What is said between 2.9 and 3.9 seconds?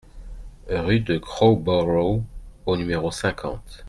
cinquante